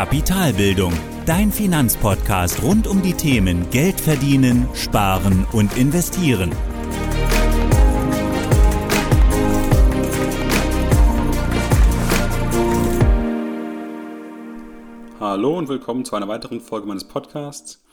[0.00, 0.94] Kapitalbildung,
[1.26, 6.52] dein Finanzpodcast rund um die Themen Geld verdienen, sparen und investieren.
[15.20, 17.84] Hallo und willkommen zu einer weiteren Folge meines Podcasts.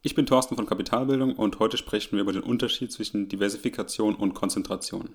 [0.00, 4.32] Ich bin Thorsten von Kapitalbildung und heute sprechen wir über den Unterschied zwischen Diversifikation und
[4.32, 5.10] Konzentration.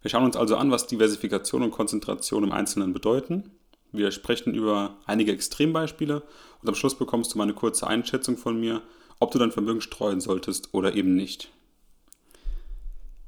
[0.00, 3.50] Wir schauen uns also an, was Diversifikation und Konzentration im Einzelnen bedeuten.
[3.92, 6.22] Wir sprechen über einige Extrembeispiele
[6.62, 8.82] und am Schluss bekommst du mal eine kurze Einschätzung von mir,
[9.18, 11.50] ob du dein Vermögen streuen solltest oder eben nicht.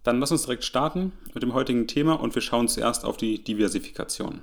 [0.02, 3.42] Dann lass uns direkt starten mit dem heutigen Thema und wir schauen zuerst auf die
[3.42, 4.40] Diversifikation.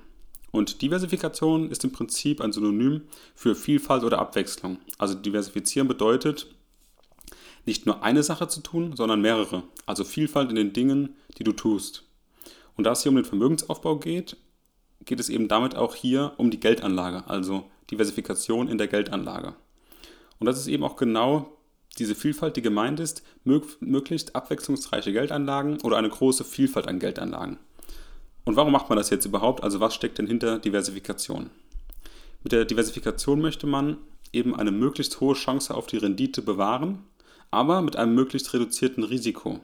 [0.51, 3.01] Und Diversifikation ist im Prinzip ein Synonym
[3.35, 4.79] für Vielfalt oder Abwechslung.
[4.97, 6.47] Also diversifizieren bedeutet,
[7.65, 9.63] nicht nur eine Sache zu tun, sondern mehrere.
[9.85, 12.03] Also Vielfalt in den Dingen, die du tust.
[12.75, 14.37] Und da es hier um den Vermögensaufbau geht,
[15.05, 19.55] geht es eben damit auch hier um die Geldanlage, also Diversifikation in der Geldanlage.
[20.39, 21.57] Und das ist eben auch genau
[21.97, 27.57] diese Vielfalt, die gemeint ist, möglichst abwechslungsreiche Geldanlagen oder eine große Vielfalt an Geldanlagen.
[28.45, 29.63] Und warum macht man das jetzt überhaupt?
[29.63, 31.49] Also was steckt denn hinter Diversifikation?
[32.43, 33.97] Mit der Diversifikation möchte man
[34.31, 37.03] eben eine möglichst hohe Chance auf die Rendite bewahren,
[37.51, 39.59] aber mit einem möglichst reduzierten Risiko.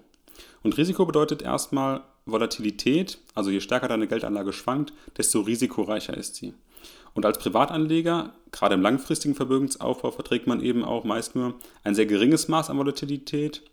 [0.63, 6.53] Und Risiko bedeutet erstmal Volatilität, also je stärker deine Geldanlage schwankt, desto risikoreicher ist sie.
[7.13, 12.05] Und als Privatanleger, gerade im langfristigen Vermögensaufbau, verträgt man eben auch meist nur ein sehr
[12.05, 13.63] geringes Maß an Volatilität.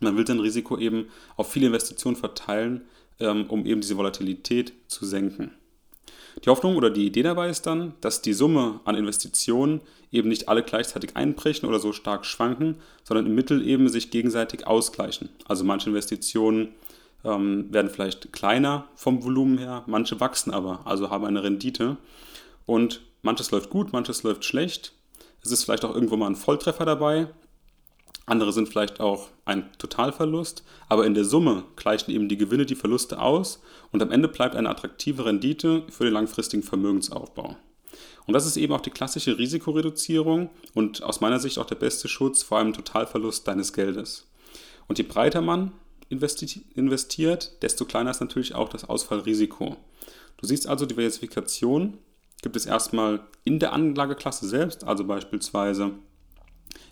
[0.00, 2.82] Man will sein Risiko eben auf viele Investitionen verteilen,
[3.18, 5.50] ähm, um eben diese Volatilität zu senken.
[6.44, 9.80] Die Hoffnung oder die Idee dabei ist dann, dass die Summe an Investitionen
[10.12, 14.66] eben nicht alle gleichzeitig einbrechen oder so stark schwanken, sondern im Mittel eben sich gegenseitig
[14.66, 15.30] ausgleichen.
[15.46, 16.74] Also manche Investitionen
[17.28, 21.96] ähm, werden vielleicht kleiner vom Volumen her, manche wachsen aber, also haben eine Rendite.
[22.66, 24.92] Und manches läuft gut, manches läuft schlecht.
[25.42, 27.28] Es ist vielleicht auch irgendwo mal ein Volltreffer dabei.
[28.26, 32.74] Andere sind vielleicht auch ein Totalverlust, aber in der Summe gleichen eben die Gewinne die
[32.74, 37.56] Verluste aus und am Ende bleibt eine attraktive Rendite für den langfristigen Vermögensaufbau.
[38.26, 42.08] Und das ist eben auch die klassische Risikoreduzierung und aus meiner Sicht auch der beste
[42.08, 44.26] Schutz vor einem Totalverlust deines Geldes.
[44.86, 45.72] Und je breiter man
[46.08, 49.76] investiert, desto kleiner ist natürlich auch das Ausfallrisiko.
[50.38, 51.98] Du siehst also, Diversifikation
[52.42, 55.92] gibt es erstmal in der Anlageklasse selbst, also beispielsweise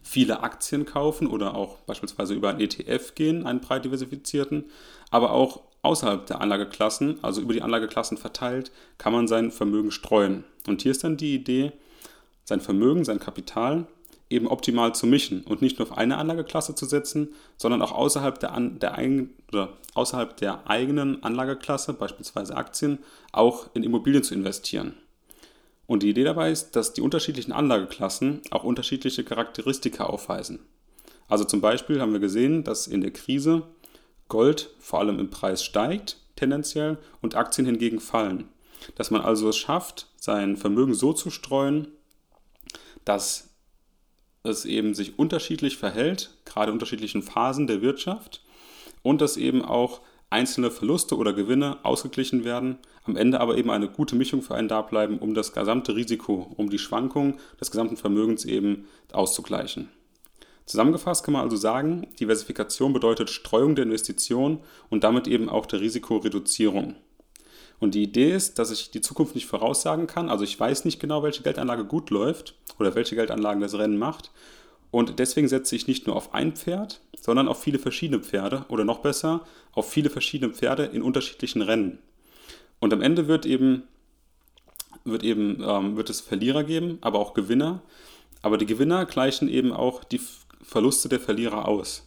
[0.03, 4.65] viele Aktien kaufen oder auch beispielsweise über einen ETF gehen, einen breit diversifizierten,
[5.11, 10.45] aber auch außerhalb der Anlageklassen, also über die Anlageklassen verteilt, kann man sein Vermögen streuen.
[10.67, 11.73] Und hier ist dann die Idee,
[12.45, 13.87] sein Vermögen, sein Kapital
[14.29, 18.39] eben optimal zu mischen und nicht nur auf eine Anlageklasse zu setzen, sondern auch außerhalb
[18.41, 22.99] der, der, oder außerhalb der eigenen Anlageklasse, beispielsweise Aktien,
[23.33, 24.95] auch in Immobilien zu investieren.
[25.87, 30.59] Und die Idee dabei ist, dass die unterschiedlichen Anlageklassen auch unterschiedliche Charakteristika aufweisen.
[31.29, 33.63] Also zum Beispiel haben wir gesehen, dass in der Krise
[34.29, 38.49] Gold vor allem im Preis steigt, tendenziell, und Aktien hingegen fallen.
[38.97, 41.89] Dass man also es schafft, sein Vermögen so zu streuen,
[43.05, 43.46] dass
[44.47, 48.43] es eben sich unterschiedlich verhält, gerade in unterschiedlichen Phasen der Wirtschaft
[49.03, 53.89] und dass eben auch einzelne Verluste oder Gewinne ausgeglichen werden, am Ende aber eben eine
[53.89, 57.97] gute Mischung für einen da bleiben, um das gesamte Risiko, um die Schwankung des gesamten
[57.97, 59.89] Vermögens eben auszugleichen.
[60.65, 64.59] Zusammengefasst kann man also sagen, Diversifikation bedeutet Streuung der Investition
[64.91, 66.97] und damit eben auch der Risikoreduzierung.
[67.79, 70.31] Und die Idee ist, dass ich die Zukunft nicht voraussagen kann.
[70.31, 74.31] Also ich weiß nicht genau, welche Geldanlage gut läuft oder welche Geldanlagen das Rennen macht.
[74.91, 78.85] Und deswegen setze ich nicht nur auf ein Pferd, sondern auf viele verschiedene Pferde oder
[78.85, 81.99] noch besser, auf viele verschiedene Pferde in unterschiedlichen Rennen.
[82.79, 83.83] Und am Ende wird eben,
[85.05, 87.83] wird eben ähm, wird es Verlierer geben, aber auch Gewinner.
[88.43, 90.21] Aber die Gewinner gleichen eben auch die
[90.63, 92.07] Verluste der Verlierer aus.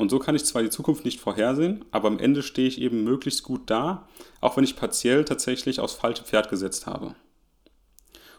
[0.00, 3.04] Und so kann ich zwar die Zukunft nicht vorhersehen, aber am Ende stehe ich eben
[3.04, 4.08] möglichst gut da,
[4.40, 7.14] auch wenn ich partiell tatsächlich aufs falsche Pferd gesetzt habe.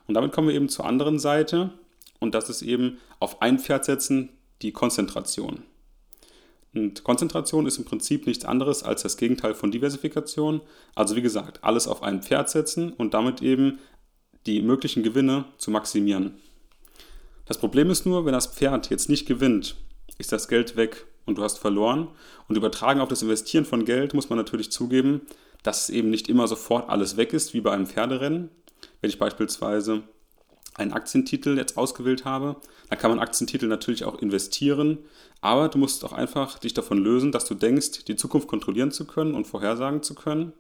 [0.07, 1.69] Und damit kommen wir eben zur anderen Seite
[2.19, 4.29] und das ist eben auf ein Pferd setzen,
[4.63, 5.61] die Konzentration.
[6.73, 10.61] Und Konzentration ist im Prinzip nichts anderes als das Gegenteil von Diversifikation.
[10.95, 13.77] Also wie gesagt, alles auf ein Pferd setzen und damit eben
[14.47, 16.39] die möglichen Gewinne zu maximieren.
[17.45, 19.75] Das Problem ist nur, wenn das Pferd jetzt nicht gewinnt,
[20.17, 22.07] ist das Geld weg und du hast verloren.
[22.47, 25.21] Und übertragen auf das Investieren von Geld muss man natürlich zugeben,
[25.63, 28.49] dass eben nicht immer sofort alles weg ist, wie bei einem Pferderennen.
[28.99, 30.03] Wenn ich beispielsweise
[30.75, 32.55] einen Aktientitel jetzt ausgewählt habe,
[32.89, 34.99] dann kann man Aktientitel natürlich auch investieren,
[35.41, 39.05] aber du musst auch einfach dich davon lösen, dass du denkst, die Zukunft kontrollieren zu
[39.05, 40.53] können und vorhersagen zu können.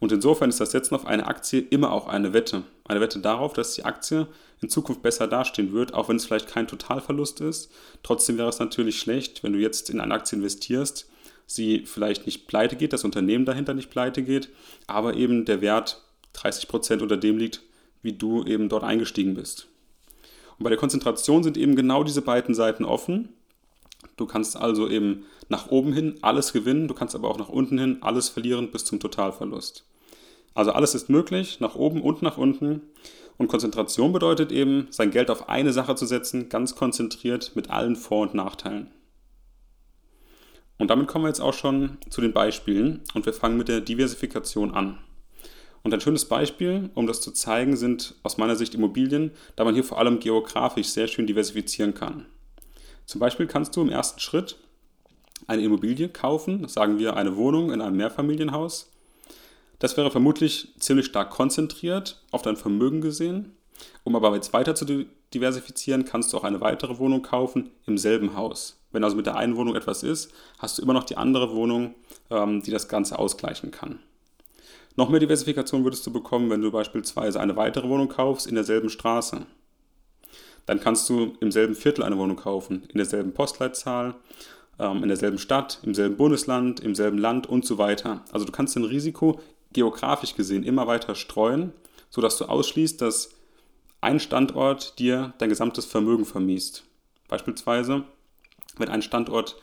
[0.00, 2.64] Und insofern ist das Setzen auf eine Aktie immer auch eine Wette.
[2.84, 4.26] Eine Wette darauf, dass die Aktie
[4.60, 7.70] in Zukunft besser dastehen wird, auch wenn es vielleicht kein Totalverlust ist.
[8.02, 11.08] Trotzdem wäre es natürlich schlecht, wenn du jetzt in eine Aktie investierst,
[11.46, 14.48] sie vielleicht nicht pleite geht, das Unternehmen dahinter nicht pleite geht,
[14.86, 16.02] aber eben der Wert
[16.34, 17.62] 30 Prozent unter dem liegt,
[18.02, 19.68] wie du eben dort eingestiegen bist.
[20.58, 23.30] Und bei der Konzentration sind eben genau diese beiden Seiten offen.
[24.16, 27.78] Du kannst also eben nach oben hin alles gewinnen, du kannst aber auch nach unten
[27.78, 29.84] hin alles verlieren bis zum Totalverlust.
[30.54, 32.82] Also alles ist möglich, nach oben und nach unten.
[33.36, 37.96] Und Konzentration bedeutet eben, sein Geld auf eine Sache zu setzen, ganz konzentriert mit allen
[37.96, 38.92] Vor- und Nachteilen.
[40.78, 43.80] Und damit kommen wir jetzt auch schon zu den Beispielen und wir fangen mit der
[43.80, 44.98] Diversifikation an.
[45.82, 49.74] Und ein schönes Beispiel, um das zu zeigen, sind aus meiner Sicht Immobilien, da man
[49.74, 52.26] hier vor allem geografisch sehr schön diversifizieren kann.
[53.06, 54.56] Zum Beispiel kannst du im ersten Schritt
[55.46, 58.90] eine Immobilie kaufen, sagen wir eine Wohnung in einem Mehrfamilienhaus.
[59.78, 63.52] Das wäre vermutlich ziemlich stark konzentriert auf dein Vermögen gesehen.
[64.04, 68.36] Um aber jetzt weiter zu diversifizieren, kannst du auch eine weitere Wohnung kaufen im selben
[68.36, 68.80] Haus.
[68.92, 71.96] Wenn also mit der einen Wohnung etwas ist, hast du immer noch die andere Wohnung,
[72.30, 73.98] ähm, die das Ganze ausgleichen kann.
[74.96, 78.90] Noch mehr Diversifikation würdest du bekommen, wenn du beispielsweise eine weitere Wohnung kaufst in derselben
[78.90, 79.44] Straße.
[80.66, 84.14] Dann kannst du im selben Viertel eine Wohnung kaufen, in derselben Postleitzahl,
[84.78, 88.24] ähm, in derselben Stadt, im selben Bundesland, im selben Land und so weiter.
[88.32, 89.40] Also du kannst dein Risiko
[89.72, 91.72] geografisch gesehen immer weiter streuen,
[92.10, 93.30] sodass du ausschließt, dass
[94.00, 96.84] ein Standort dir dein gesamtes Vermögen vermiest.
[97.28, 98.04] Beispielsweise,
[98.76, 99.56] wenn ein Standort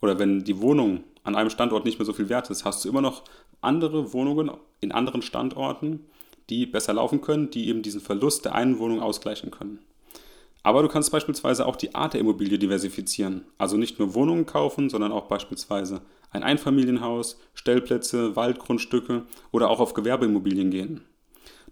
[0.00, 2.88] oder wenn die Wohnung an einem Standort nicht mehr so viel wert ist, hast du
[2.88, 3.24] immer noch
[3.60, 4.50] andere Wohnungen
[4.80, 6.06] in anderen Standorten,
[6.50, 9.80] die besser laufen können, die eben diesen Verlust der einen Wohnung ausgleichen können.
[10.66, 13.44] Aber du kannst beispielsweise auch die Art der Immobilie diversifizieren.
[13.56, 16.00] Also nicht nur Wohnungen kaufen, sondern auch beispielsweise
[16.32, 21.02] ein Einfamilienhaus, Stellplätze, Waldgrundstücke oder auch auf Gewerbeimmobilien gehen.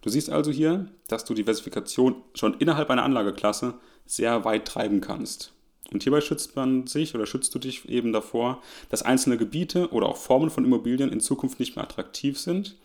[0.01, 3.75] Du siehst also hier, dass du Diversifikation schon innerhalb einer Anlageklasse
[4.07, 5.53] sehr weit treiben kannst.
[5.93, 10.09] Und hierbei schützt man sich oder schützt du dich eben davor, dass einzelne Gebiete oder
[10.09, 12.77] auch Formen von Immobilien in Zukunft nicht mehr attraktiv sind.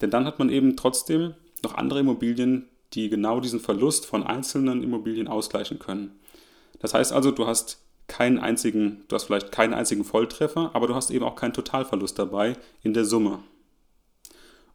[0.00, 4.82] Denn dann hat man eben trotzdem noch andere Immobilien, die genau diesen Verlust von einzelnen
[4.82, 6.18] Immobilien ausgleichen können.
[6.78, 10.94] Das heißt also, du hast keinen einzigen, du hast vielleicht keinen einzigen Volltreffer, aber du
[10.94, 13.40] hast eben auch keinen Totalverlust dabei in der Summe.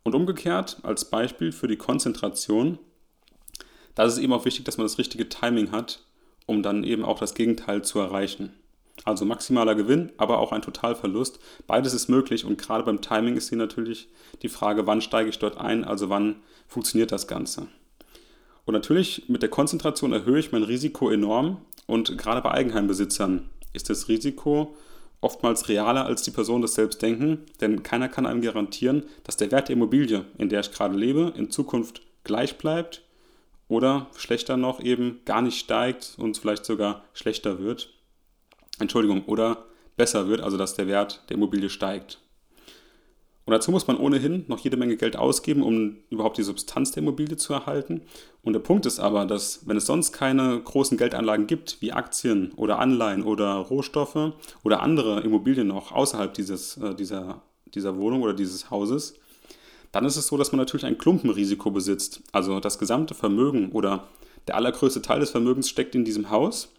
[0.04, 2.80] Und umgekehrt, als Beispiel für die Konzentration,
[3.96, 6.04] da ist es eben auch wichtig, dass man das richtige Timing hat,
[6.46, 8.54] um dann eben auch das Gegenteil zu erreichen.
[9.06, 11.40] Also maximaler Gewinn, aber auch ein Totalverlust.
[11.68, 14.10] Beides ist möglich und gerade beim Timing ist hier natürlich
[14.42, 16.38] die Frage, wann steige ich dort ein, also wann
[16.68, 17.68] funktioniert das Ganze.
[18.70, 21.58] Und natürlich mit der Konzentration erhöhe ich mein Risiko enorm
[21.88, 24.76] und gerade bei Eigenheimbesitzern ist das Risiko
[25.22, 29.50] oftmals realer als die Personen das selbst denken, denn keiner kann einem garantieren, dass der
[29.50, 33.02] Wert der Immobilie, in der ich gerade lebe, in Zukunft gleich bleibt
[33.70, 37.92] oder schlechter noch eben gar nicht steigt und vielleicht sogar schlechter wird.
[38.78, 39.66] Entschuldigung, oder
[39.98, 42.20] besser wird, also dass der Wert der Immobilie steigt.
[43.50, 47.02] Und dazu muss man ohnehin noch jede Menge Geld ausgeben, um überhaupt die Substanz der
[47.02, 48.02] Immobilie zu erhalten.
[48.44, 52.52] Und der Punkt ist aber, dass wenn es sonst keine großen Geldanlagen gibt, wie Aktien
[52.58, 57.42] oder Anleihen oder Rohstoffe oder andere Immobilien noch außerhalb dieses, äh, dieser,
[57.74, 59.16] dieser Wohnung oder dieses Hauses,
[59.92, 62.22] dann ist es so, dass man natürlich ein Klumpenrisiko besitzt.
[62.32, 64.10] Also das gesamte Vermögen oder
[64.48, 66.70] der allergrößte Teil des Vermögens steckt in diesem Haus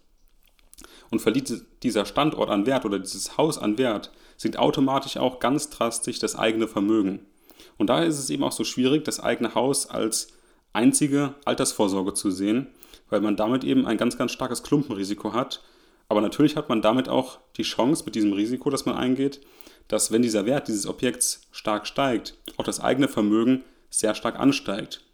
[1.11, 1.53] und verliert
[1.83, 6.35] dieser Standort an Wert oder dieses Haus an Wert, sinkt automatisch auch ganz drastisch das
[6.35, 7.27] eigene Vermögen.
[7.77, 10.29] Und daher ist es eben auch so schwierig, das eigene Haus als
[10.73, 12.69] einzige Altersvorsorge zu sehen,
[13.11, 15.63] weil man damit eben ein ganz, ganz starkes Klumpenrisiko hat.
[16.09, 19.43] Aber natürlich hat man damit auch die Chance mit diesem Risiko, das man eingeht,
[19.89, 25.05] dass wenn dieser Wert dieses Objekts stark steigt, auch das eigene Vermögen sehr stark ansteigt.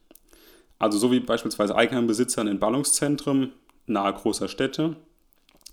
[0.79, 3.55] Also so wie beispielsweise Eigenheimbesitzer in Ballungszentren
[3.87, 4.95] nahe großer Städte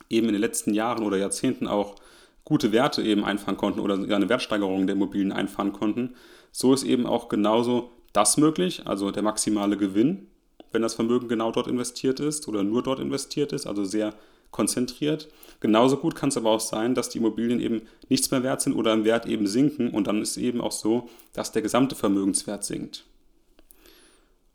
[0.09, 1.97] eben in den letzten Jahren oder Jahrzehnten auch
[2.45, 6.15] gute Werte eben einfahren konnten oder eine Wertsteigerung der Immobilien einfahren konnten,
[6.51, 10.27] so ist eben auch genauso das möglich, also der maximale Gewinn,
[10.71, 14.13] wenn das Vermögen genau dort investiert ist oder nur dort investiert ist, also sehr
[14.51, 15.29] konzentriert.
[15.59, 18.73] Genauso gut kann es aber auch sein, dass die Immobilien eben nichts mehr wert sind
[18.73, 22.63] oder im Wert eben sinken und dann ist eben auch so, dass der gesamte Vermögenswert
[22.63, 23.05] sinkt.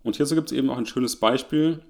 [0.03, 1.81] Und hierzu gibt es eben auch ein schönes Beispiel,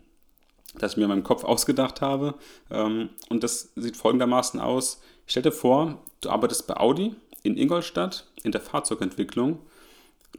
[0.78, 2.34] das ich mir in meinem Kopf ausgedacht habe.
[2.70, 5.00] Ähm, und das sieht folgendermaßen aus.
[5.28, 9.60] Ich stelle dir vor, du arbeitest bei Audi in Ingolstadt in der Fahrzeugentwicklung.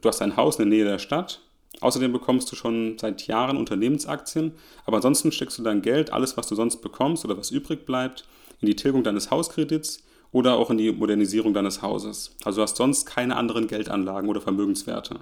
[0.02, 1.40] Du hast ein Haus in der Nähe der Stadt
[1.80, 4.52] Außerdem bekommst du schon seit Jahren Unternehmensaktien,
[4.84, 8.26] aber ansonsten steckst du dein Geld, alles was du sonst bekommst oder was übrig bleibt,
[8.60, 12.36] in die Tilgung deines Hauskredits oder auch in die Modernisierung deines Hauses.
[12.44, 15.20] Also du hast sonst keine anderen Geldanlagen oder Vermögenswerte.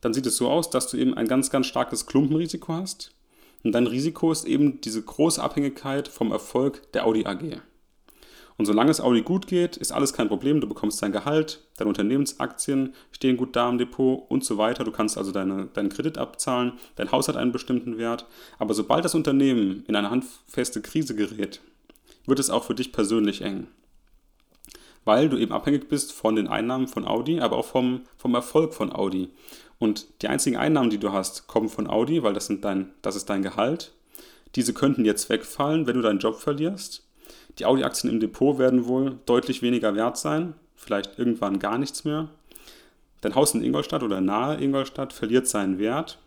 [0.00, 3.12] Dann sieht es so aus, dass du eben ein ganz, ganz starkes Klumpenrisiko hast.
[3.62, 7.60] Und dein Risiko ist eben diese große Abhängigkeit vom Erfolg der Audi AG.
[8.58, 10.60] Und solange es Audi gut geht, ist alles kein Problem.
[10.60, 14.84] Du bekommst dein Gehalt, deine Unternehmensaktien stehen gut da im Depot und so weiter.
[14.84, 18.26] Du kannst also deine, deinen Kredit abzahlen, dein Haus hat einen bestimmten Wert.
[18.58, 21.60] Aber sobald das Unternehmen in eine handfeste Krise gerät,
[22.26, 23.68] wird es auch für dich persönlich eng.
[25.04, 28.72] Weil du eben abhängig bist von den Einnahmen von Audi, aber auch vom, vom Erfolg
[28.74, 29.30] von Audi.
[29.78, 33.16] Und die einzigen Einnahmen, die du hast, kommen von Audi, weil das, sind dein, das
[33.16, 33.92] ist dein Gehalt.
[34.54, 37.04] Diese könnten jetzt wegfallen, wenn du deinen Job verlierst.
[37.58, 42.28] Die Audi-Aktien im Depot werden wohl deutlich weniger wert sein, vielleicht irgendwann gar nichts mehr.
[43.20, 46.18] Dein Haus in Ingolstadt oder nahe Ingolstadt verliert seinen Wert,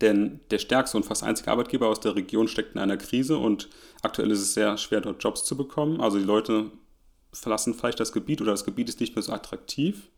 [0.00, 3.68] denn der stärkste und fast einzige Arbeitgeber aus der Region steckt in einer Krise und
[4.02, 6.00] aktuell ist es sehr schwer, dort Jobs zu bekommen.
[6.00, 6.70] Also die Leute
[7.32, 10.08] verlassen vielleicht das Gebiet oder das Gebiet ist nicht mehr so attraktiv.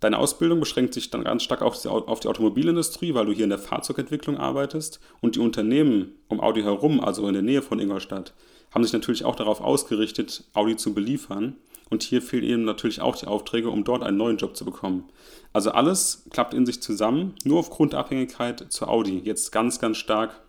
[0.00, 3.44] Deine Ausbildung beschränkt sich dann ganz stark auf die, auf die, Automobilindustrie, weil du hier
[3.44, 5.00] in der Fahrzeugentwicklung arbeitest.
[5.20, 8.34] Und die Unternehmen um Audi herum, also in der Nähe von Ingolstadt,
[8.72, 11.56] haben sich natürlich auch darauf ausgerichtet, Audi zu beliefern.
[11.88, 15.04] Und hier fehlen eben natürlich auch die Aufträge, um dort einen neuen Job zu bekommen.
[15.52, 19.20] Also alles klappt in sich zusammen, nur aufgrund der Abhängigkeit zu Audi.
[19.24, 20.42] Jetzt ganz, ganz stark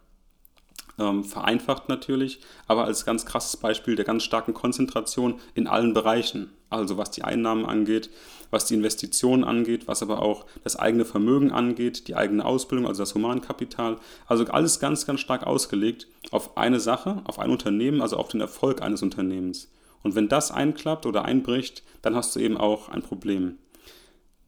[1.00, 6.50] ähm, vereinfacht natürlich, aber als ganz krasses Beispiel der ganz starken Konzentration in allen Bereichen.
[6.70, 8.10] Also was die Einnahmen angeht,
[8.52, 13.02] was die Investitionen angeht, was aber auch das eigene Vermögen angeht, die eigene Ausbildung, also
[13.02, 13.98] das Humankapital.
[14.26, 18.42] Also alles ganz, ganz stark ausgelegt auf eine Sache, auf ein Unternehmen, also auf den
[18.42, 19.70] Erfolg eines Unternehmens.
[20.04, 23.58] Und wenn das einklappt oder einbricht, dann hast du eben auch ein Problem.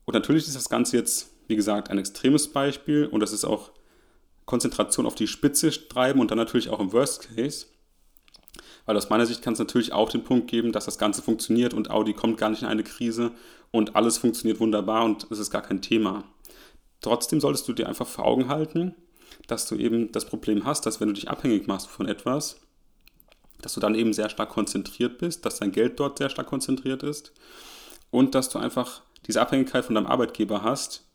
[0.05, 3.71] Und natürlich ist das Ganze jetzt, wie gesagt, ein extremes Beispiel und das ist auch
[4.45, 7.67] Konzentration auf die Spitze treiben und dann natürlich auch im Worst Case.
[8.89, 11.75] Weil aus meiner Sicht kann es natürlich auch den Punkt geben, dass das Ganze funktioniert
[11.75, 13.29] und Audi kommt gar nicht in eine Krise
[13.69, 16.23] und alles funktioniert wunderbar und es ist gar kein Thema.
[16.99, 18.95] Trotzdem solltest du dir einfach vor Augen halten,
[19.45, 22.61] dass du eben das Problem hast, dass wenn du dich abhängig machst von etwas,
[23.61, 27.03] dass du dann eben sehr stark konzentriert bist, dass dein Geld dort sehr stark konzentriert
[27.03, 27.31] ist
[28.09, 31.07] und dass du einfach diese Abhängigkeit von deinem Arbeitgeber hast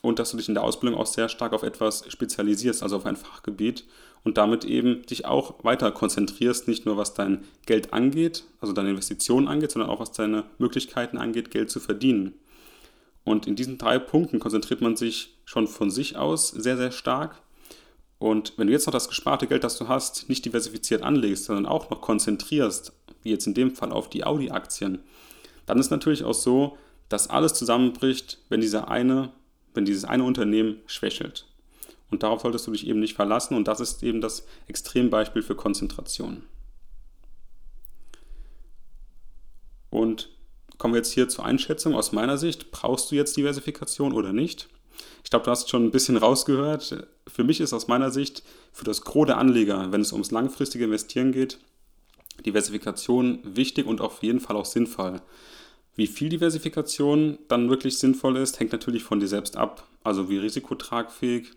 [0.00, 3.06] und dass du dich in der Ausbildung auch sehr stark auf etwas spezialisierst, also auf
[3.06, 3.84] ein Fachgebiet
[4.24, 8.90] und damit eben dich auch weiter konzentrierst, nicht nur was dein Geld angeht, also deine
[8.90, 12.34] Investitionen angeht, sondern auch was deine Möglichkeiten angeht, Geld zu verdienen.
[13.24, 17.40] Und in diesen drei Punkten konzentriert man sich schon von sich aus sehr, sehr stark.
[18.18, 21.66] Und wenn du jetzt noch das gesparte Geld, das du hast, nicht diversifiziert anlegst, sondern
[21.66, 25.00] auch noch konzentrierst, wie jetzt in dem Fall auf die Audi-Aktien,
[25.66, 26.76] dann ist natürlich auch so,
[27.08, 29.30] dass alles zusammenbricht, wenn dieser eine,
[29.74, 31.46] wenn dieses eine Unternehmen schwächelt.
[32.10, 33.56] Und darauf solltest du dich eben nicht verlassen.
[33.56, 36.42] Und das ist eben das Extrembeispiel für Konzentration.
[39.88, 40.30] Und
[40.78, 42.70] kommen wir jetzt hier zur Einschätzung aus meiner Sicht.
[42.70, 44.68] Brauchst du jetzt Diversifikation oder nicht?
[45.24, 47.06] Ich glaube, du hast schon ein bisschen rausgehört.
[47.26, 50.84] Für mich ist aus meiner Sicht für das Gros der Anleger, wenn es ums langfristige
[50.84, 51.58] Investieren geht,
[52.44, 55.20] Diversifikation wichtig und auf jeden Fall auch sinnvoll.
[55.94, 59.86] Wie viel Diversifikation dann wirklich sinnvoll ist, hängt natürlich von dir selbst ab.
[60.02, 61.50] Also wie risikotragfähig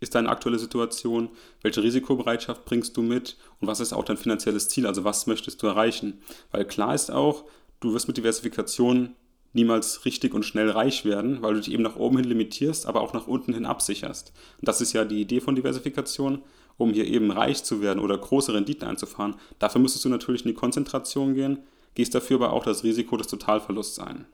[0.00, 1.28] ist deine aktuelle Situation,
[1.62, 5.62] welche Risikobereitschaft bringst du mit und was ist auch dein finanzielles Ziel, also was möchtest
[5.62, 6.22] du erreichen.
[6.50, 7.44] Weil klar ist auch,
[7.80, 9.16] du wirst mit Diversifikation
[9.52, 13.00] niemals richtig und schnell reich werden, weil du dich eben nach oben hin limitierst, aber
[13.00, 14.32] auch nach unten hin absicherst.
[14.60, 16.42] Und das ist ja die Idee von Diversifikation,
[16.76, 19.34] um hier eben reich zu werden oder große Renditen einzufahren.
[19.58, 21.58] Dafür müsstest du natürlich in die Konzentration gehen,
[21.94, 24.26] gehst dafür aber auch das Risiko des Totalverlusts ein.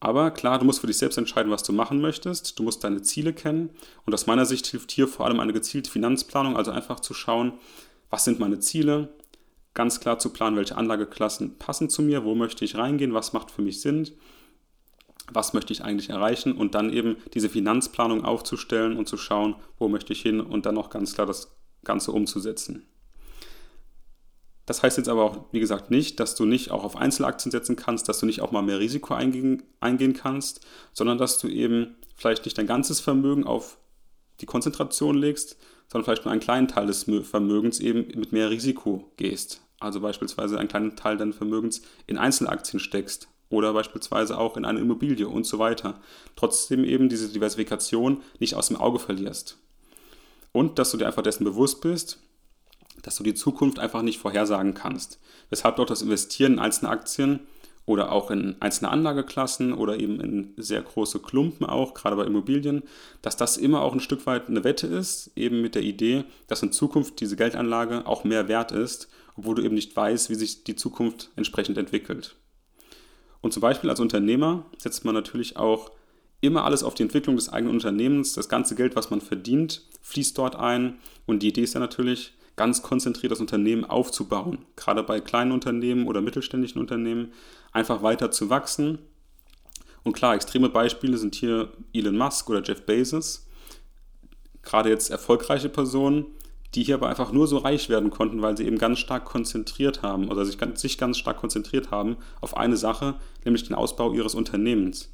[0.00, 2.58] Aber klar, du musst für dich selbst entscheiden, was du machen möchtest.
[2.58, 3.70] Du musst deine Ziele kennen.
[4.04, 7.54] Und aus meiner Sicht hilft hier vor allem eine gezielte Finanzplanung, also einfach zu schauen,
[8.10, 9.14] was sind meine Ziele,
[9.72, 13.50] ganz klar zu planen, welche Anlageklassen passen zu mir, wo möchte ich reingehen, was macht
[13.50, 14.10] für mich Sinn,
[15.32, 19.88] was möchte ich eigentlich erreichen und dann eben diese Finanzplanung aufzustellen und zu schauen, wo
[19.88, 22.86] möchte ich hin und dann auch ganz klar das Ganze umzusetzen.
[24.66, 27.76] Das heißt jetzt aber auch, wie gesagt, nicht, dass du nicht auch auf Einzelaktien setzen
[27.76, 31.96] kannst, dass du nicht auch mal mehr Risiko eingehen, eingehen kannst, sondern dass du eben
[32.16, 33.78] vielleicht nicht dein ganzes Vermögen auf
[34.40, 35.56] die Konzentration legst,
[35.88, 39.60] sondern vielleicht nur einen kleinen Teil des Vermögens eben mit mehr Risiko gehst.
[39.80, 44.80] Also beispielsweise einen kleinen Teil deines Vermögens in Einzelaktien steckst oder beispielsweise auch in eine
[44.80, 46.00] Immobilie und so weiter.
[46.36, 49.58] Trotzdem eben diese Diversifikation nicht aus dem Auge verlierst.
[50.52, 52.20] Und dass du dir einfach dessen bewusst bist,
[53.04, 55.20] dass du die Zukunft einfach nicht vorhersagen kannst.
[55.50, 57.40] Weshalb dort das Investieren in einzelne Aktien
[57.86, 62.82] oder auch in einzelne Anlageklassen oder eben in sehr große Klumpen auch, gerade bei Immobilien,
[63.22, 66.62] dass das immer auch ein Stück weit eine Wette ist, eben mit der Idee, dass
[66.62, 70.64] in Zukunft diese Geldanlage auch mehr wert ist obwohl du eben nicht weißt, wie sich
[70.64, 72.36] die Zukunft entsprechend entwickelt.
[73.40, 75.90] Und zum Beispiel als Unternehmer setzt man natürlich auch
[76.40, 78.34] immer alles auf die Entwicklung des eigenen Unternehmens.
[78.34, 80.98] Das ganze Geld, was man verdient, fließt dort ein.
[81.26, 84.58] Und die Idee ist ja natürlich, ganz konzentriert das Unternehmen aufzubauen.
[84.76, 87.32] Gerade bei kleinen Unternehmen oder mittelständischen Unternehmen
[87.72, 88.98] einfach weiter zu wachsen.
[90.02, 93.46] Und klar, extreme Beispiele sind hier Elon Musk oder Jeff Bezos.
[94.62, 96.26] Gerade jetzt erfolgreiche Personen,
[96.74, 100.02] die hier aber einfach nur so reich werden konnten, weil sie eben ganz stark konzentriert
[100.02, 104.34] haben oder sich, sich ganz stark konzentriert haben auf eine Sache, nämlich den Ausbau ihres
[104.34, 105.10] Unternehmens.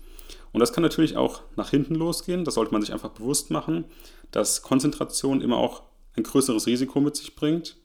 [0.53, 2.45] Und das kann natürlich auch nach hinten losgehen.
[2.45, 3.85] Das sollte man sich einfach bewusst machen,
[4.31, 5.83] dass Konzentration immer auch
[6.17, 7.77] ein größeres Risiko mit sich bringt.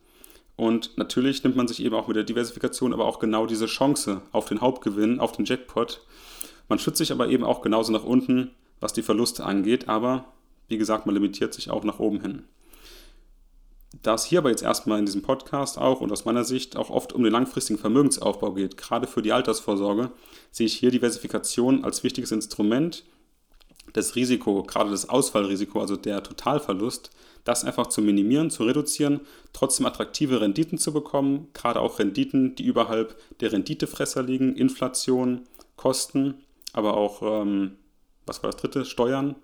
[0.56, 4.22] Und natürlich nimmt man sich eben auch mit der Diversifikation aber auch genau diese Chance
[4.32, 6.02] auf den Hauptgewinn, auf den Jackpot.
[6.70, 9.90] Man schützt sich aber eben auch genauso nach unten, was die Verluste angeht.
[9.90, 10.26] Aber
[10.68, 12.44] wie gesagt, man limitiert sich auch nach oben hin.
[14.02, 16.90] Da es hier aber jetzt erstmal in diesem Podcast auch und aus meiner Sicht auch
[16.90, 20.12] oft um den langfristigen Vermögensaufbau geht, gerade für die Altersvorsorge,
[20.52, 23.06] sehe ich hier Diversifikation als wichtiges Instrument,
[23.96, 27.12] das Risiko, gerade das Ausfallrisiko, also der Totalverlust,
[27.44, 29.22] das einfach zu minimieren, zu reduzieren,
[29.54, 35.42] trotzdem attraktive Renditen zu bekommen, gerade auch Renditen, die überhalb der Renditefresser liegen, Inflation,
[35.76, 36.36] Kosten,
[36.74, 37.76] aber auch, ähm,
[38.26, 39.36] was war das dritte, Steuern.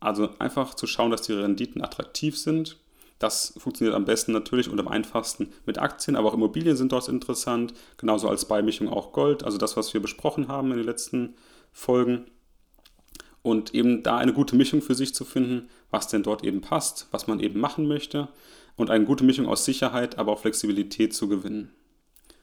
[0.00, 2.76] Also einfach zu schauen, dass die Renditen attraktiv sind
[3.22, 7.08] das funktioniert am besten natürlich und am einfachsten mit Aktien, aber auch Immobilien sind dort
[7.08, 11.34] interessant, genauso als Beimischung auch Gold, also das, was wir besprochen haben in den letzten
[11.72, 12.26] Folgen.
[13.42, 17.08] Und eben da eine gute Mischung für sich zu finden, was denn dort eben passt,
[17.10, 18.28] was man eben machen möchte
[18.76, 21.70] und eine gute Mischung aus Sicherheit, aber auch Flexibilität zu gewinnen.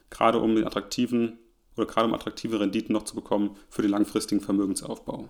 [0.10, 1.40] Gerade um den attraktiven
[1.76, 5.30] oder gerade um attraktive Renditen noch zu bekommen für den langfristigen Vermögensaufbau.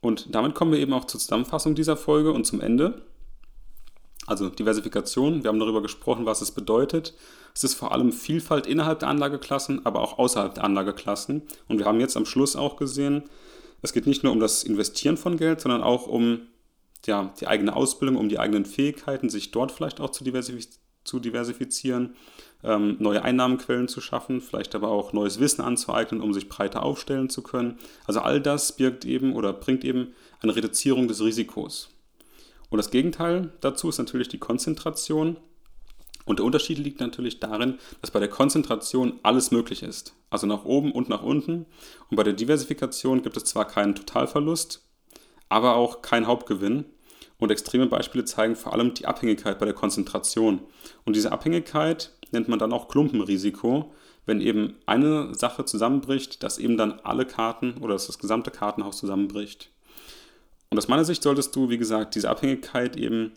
[0.00, 3.02] Und damit kommen wir eben auch zur Zusammenfassung dieser Folge und zum Ende.
[4.26, 7.14] Also Diversifikation, wir haben darüber gesprochen, was es bedeutet.
[7.54, 11.42] Es ist vor allem Vielfalt innerhalb der Anlageklassen, aber auch außerhalb der Anlageklassen.
[11.68, 13.24] Und wir haben jetzt am Schluss auch gesehen,
[13.82, 16.40] es geht nicht nur um das Investieren von Geld, sondern auch um
[17.06, 21.20] ja, die eigene Ausbildung, um die eigenen Fähigkeiten, sich dort vielleicht auch zu, diversifiz zu
[21.20, 22.16] diversifizieren,
[22.64, 27.30] ähm, neue Einnahmenquellen zu schaffen, vielleicht aber auch neues Wissen anzueignen, um sich breiter aufstellen
[27.30, 27.78] zu können.
[28.06, 31.90] Also all das birgt eben oder bringt eben eine Reduzierung des Risikos.
[32.68, 35.36] Und das Gegenteil dazu ist natürlich die Konzentration.
[36.26, 40.14] Und der Unterschied liegt natürlich darin, dass bei der Konzentration alles möglich ist.
[40.28, 41.66] Also nach oben und nach unten.
[42.10, 44.84] Und bei der Diversifikation gibt es zwar keinen Totalverlust,
[45.48, 46.84] aber auch keinen Hauptgewinn.
[47.38, 50.60] Und extreme Beispiele zeigen vor allem die Abhängigkeit bei der Konzentration.
[51.04, 53.92] Und diese Abhängigkeit nennt man dann auch Klumpenrisiko,
[54.24, 58.98] wenn eben eine Sache zusammenbricht, dass eben dann alle Karten oder dass das gesamte Kartenhaus
[58.98, 59.70] zusammenbricht.
[60.70, 63.34] Und aus meiner Sicht solltest du, wie gesagt, diese Abhängigkeit eben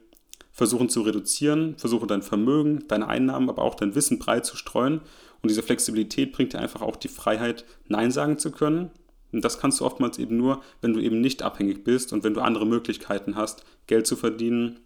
[0.59, 4.99] versuchen zu reduzieren, versuchen dein Vermögen, deine Einnahmen, aber auch dein Wissen breit zu streuen.
[5.41, 8.91] Und diese Flexibilität bringt dir einfach auch die Freiheit, Nein sagen zu können.
[9.31, 12.33] Und das kannst du oftmals eben nur, wenn du eben nicht abhängig bist und wenn
[12.33, 14.81] du andere Möglichkeiten hast, Geld zu verdienen,